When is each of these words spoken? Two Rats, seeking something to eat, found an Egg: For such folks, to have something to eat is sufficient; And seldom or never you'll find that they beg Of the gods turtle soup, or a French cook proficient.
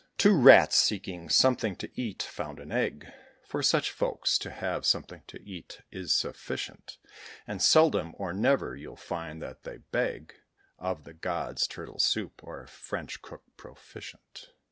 Two 0.17 0.35
Rats, 0.35 0.77
seeking 0.77 1.29
something 1.29 1.75
to 1.75 1.87
eat, 1.93 2.23
found 2.23 2.59
an 2.59 2.71
Egg: 2.71 3.13
For 3.45 3.61
such 3.61 3.91
folks, 3.91 4.39
to 4.39 4.49
have 4.49 4.83
something 4.83 5.21
to 5.27 5.39
eat 5.47 5.81
is 5.91 6.11
sufficient; 6.11 6.97
And 7.45 7.61
seldom 7.61 8.15
or 8.17 8.33
never 8.33 8.75
you'll 8.75 8.95
find 8.95 9.43
that 9.43 9.61
they 9.61 9.77
beg 9.77 10.33
Of 10.79 11.03
the 11.03 11.13
gods 11.13 11.67
turtle 11.67 11.99
soup, 11.99 12.43
or 12.43 12.63
a 12.63 12.67
French 12.67 13.21
cook 13.21 13.43
proficient. 13.57 14.47